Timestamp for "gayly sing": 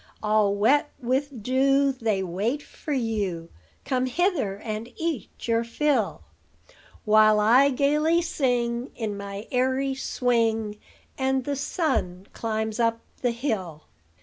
7.69-8.89